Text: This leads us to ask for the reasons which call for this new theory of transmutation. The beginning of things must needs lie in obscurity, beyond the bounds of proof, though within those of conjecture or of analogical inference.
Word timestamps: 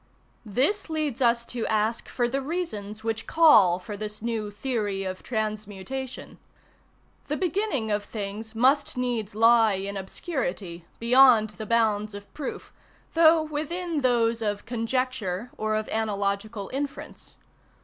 This 0.47 0.89
leads 0.89 1.21
us 1.21 1.45
to 1.45 1.67
ask 1.67 2.09
for 2.09 2.27
the 2.27 2.41
reasons 2.41 3.03
which 3.03 3.27
call 3.27 3.77
for 3.77 3.95
this 3.95 4.19
new 4.19 4.49
theory 4.49 5.03
of 5.03 5.21
transmutation. 5.21 6.39
The 7.27 7.37
beginning 7.37 7.91
of 7.91 8.03
things 8.03 8.55
must 8.55 8.97
needs 8.97 9.35
lie 9.35 9.75
in 9.75 9.97
obscurity, 9.97 10.85
beyond 10.97 11.51
the 11.51 11.67
bounds 11.67 12.15
of 12.15 12.33
proof, 12.33 12.73
though 13.13 13.43
within 13.43 14.01
those 14.01 14.41
of 14.41 14.65
conjecture 14.65 15.51
or 15.55 15.75
of 15.75 15.87
analogical 15.89 16.71
inference. 16.73 17.35